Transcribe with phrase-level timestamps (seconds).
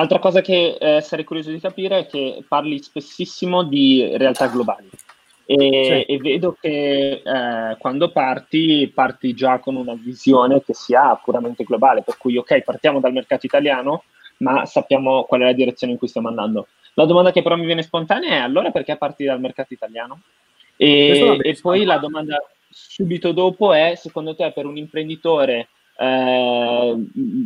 [0.00, 4.88] Altra cosa che eh, sarei curioso di capire è che parli spessissimo di realtà globali.
[5.44, 6.12] E, sì.
[6.12, 12.02] e vedo che eh, quando parti, parti già con una visione che sia puramente globale,
[12.02, 14.04] per cui ok, partiamo dal mercato italiano,
[14.38, 16.68] ma sappiamo qual è la direzione in cui stiamo andando.
[16.94, 20.22] La domanda che però mi viene spontanea è allora perché parti dal mercato italiano?
[20.78, 25.68] E, e poi la domanda subito dopo è, secondo te, per un imprenditore
[26.00, 26.96] eh,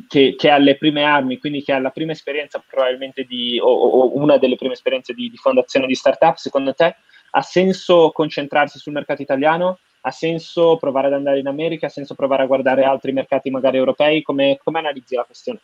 [0.07, 3.67] che, che, ha le prime armi, quindi che ha la prima esperienza probabilmente di, o,
[3.67, 6.95] o una delle prime esperienze di, di, fondazione di startup, secondo te
[7.31, 9.79] ha senso concentrarsi sul mercato italiano?
[10.03, 11.87] Ha senso provare ad andare in America?
[11.87, 14.23] Ha senso provare a guardare altri mercati magari europei?
[14.23, 15.59] Come, come analizzi la questione?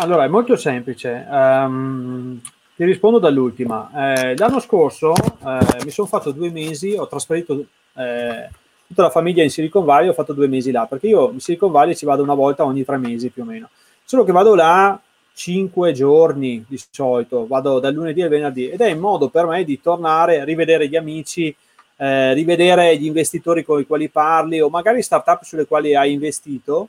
[0.00, 1.24] Allora, è molto semplice.
[1.30, 2.40] Um,
[2.74, 3.90] ti rispondo dall'ultima.
[3.94, 7.64] Eh, l'anno scorso eh, mi sono fatto due mesi, ho trasferito
[7.94, 8.48] eh,
[8.92, 11.72] tutta la famiglia in Silicon Valley, ho fatto due mesi là, perché io in Silicon
[11.72, 13.70] Valley ci vado una volta ogni tre mesi più o meno.
[14.04, 15.00] Solo che vado là
[15.34, 19.64] cinque giorni di solito, vado dal lunedì al venerdì ed è in modo per me
[19.64, 21.54] di tornare, rivedere gli amici,
[21.96, 26.88] eh, rivedere gli investitori con i quali parli o magari startup sulle quali hai investito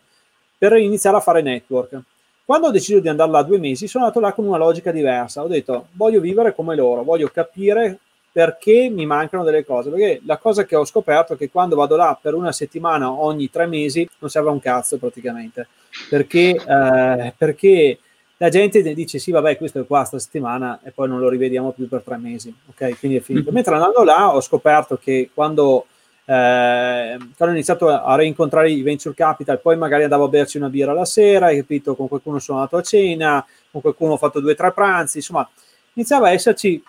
[0.58, 2.02] per iniziare a fare network.
[2.44, 5.42] Quando ho deciso di andare là due mesi, sono andato là con una logica diversa.
[5.42, 7.99] Ho detto, voglio vivere come loro, voglio capire
[8.34, 9.92] perché mi mancano delle cose.
[9.92, 13.50] Perché la cosa che ho scoperto è che quando vado là per una settimana ogni
[13.50, 15.67] tre mesi non serve un cazzo praticamente.
[16.09, 18.00] Perché, eh, perché
[18.38, 21.72] la gente dice sì, vabbè, questo è qua sta settimana e poi non lo rivediamo
[21.72, 22.54] più per tre mesi.
[22.70, 23.45] Ok, quindi è finito.
[23.45, 23.54] Mm-hmm.
[23.54, 25.86] Mentre andando là ho scoperto che quando
[26.26, 30.70] eh, quando ho iniziato a rincontrare i venture capital, poi magari andavo a berci una
[30.70, 31.95] birra la sera, hai capito?
[31.95, 35.48] Con qualcuno sono andato a cena, con qualcuno ho fatto due o tre pranzi, insomma,
[35.94, 36.81] iniziava a esserci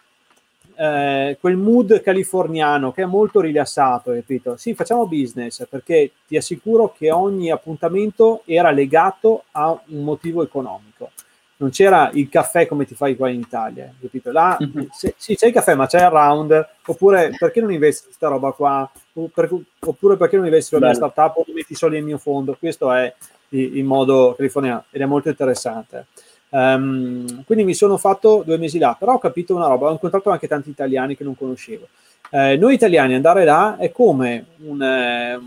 [0.76, 4.56] eh, quel mood californiano che è molto rilassato, capito?
[4.56, 11.10] Sì, facciamo business perché ti assicuro che ogni appuntamento era legato a un motivo economico
[11.56, 14.32] non c'era il caffè come ti fai qua in Italia, capito?
[14.32, 14.86] Là, mm-hmm.
[14.90, 18.50] se, sì, c'è il caffè, ma c'è il round, oppure perché non investi questa roba
[18.52, 18.90] qua?
[19.14, 22.56] oppure perché non investi sulla mia startup o metti soldi nel mio fondo?
[22.58, 23.14] Questo è
[23.50, 26.06] il modo californiano ed è molto interessante.
[26.54, 30.30] Um, quindi mi sono fatto due mesi là, però ho capito una roba, ho incontrato
[30.30, 31.88] anche tanti italiani che non conoscevo.
[32.30, 35.40] Eh, noi italiani andare là è come un, eh,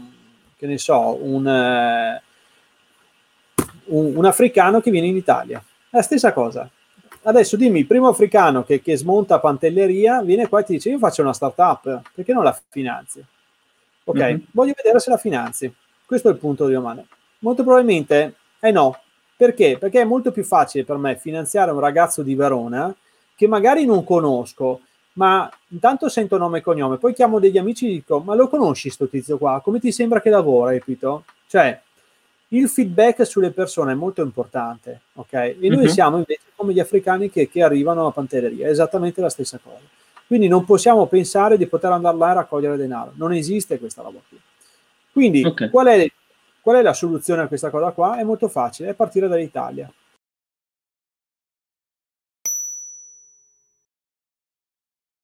[0.57, 2.21] che ne so, un, eh,
[3.85, 6.69] un, un africano che viene in Italia la stessa cosa.
[7.21, 10.97] Adesso dimmi, il primo africano che, che smonta Pantelleria viene qua e ti dice io
[10.97, 13.23] faccio una startup, perché non la finanzi?
[14.03, 14.37] Ok, mm-hmm.
[14.51, 15.73] voglio vedere se la finanzi.
[16.05, 17.01] Questo è il punto di domanda.
[17.39, 18.99] Molto probabilmente è no.
[19.37, 19.77] Perché?
[19.79, 22.93] Perché è molto più facile per me finanziare un ragazzo di Verona
[23.35, 24.81] che magari non conosco,
[25.13, 28.89] ma intanto sento nome e cognome, poi chiamo degli amici e dico, ma lo conosci
[28.89, 29.61] sto tizio qua?
[29.63, 31.23] Come ti sembra che lavora, capito?
[31.47, 31.79] Cioè,
[32.49, 35.33] il feedback sulle persone è molto importante, ok?
[35.33, 35.87] E noi uh-huh.
[35.87, 39.85] siamo invece come gli africani che, che arrivano a Pantelleria, è esattamente la stessa cosa.
[40.25, 44.19] Quindi non possiamo pensare di poter andare là a raccogliere denaro, non esiste questa roba
[44.27, 44.39] qui.
[45.11, 45.69] Quindi okay.
[45.69, 46.11] qual, è,
[46.67, 48.17] qual, è, la soluzione a questa cosa qua?
[48.17, 49.89] È molto facile, è partire dall'Italia.